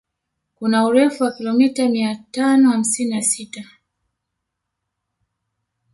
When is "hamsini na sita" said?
2.69-3.63